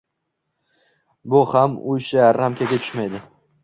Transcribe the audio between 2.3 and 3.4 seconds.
ramkaga tushmaydi